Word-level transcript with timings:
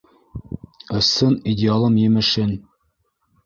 Ысын 0.97 1.33
идеалым 1.49 1.95
емешен. 2.07 2.51